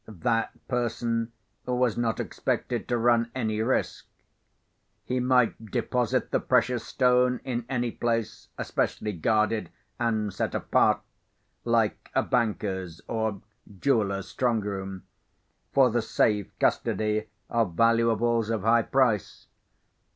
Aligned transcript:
That 0.07 0.67
person 0.67 1.31
was 1.63 1.95
not 1.95 2.19
expected 2.19 2.87
to 2.87 2.97
run 2.97 3.29
any 3.35 3.61
risk. 3.61 4.07
He 5.05 5.19
might 5.19 5.63
deposit 5.63 6.31
the 6.31 6.39
precious 6.39 6.83
stone 6.83 7.39
in 7.43 7.67
any 7.69 7.91
place 7.91 8.47
especially 8.57 9.13
guarded 9.13 9.69
and 9.99 10.33
set 10.33 10.55
apart—like 10.55 12.09
a 12.15 12.23
banker's 12.23 13.01
or 13.07 13.43
jeweller's 13.79 14.35
strongroom—for 14.35 15.91
the 15.91 16.01
safe 16.01 16.49
custody 16.57 17.27
of 17.51 17.75
valuables 17.75 18.49
of 18.49 18.63
high 18.63 18.81
price. 18.81 19.45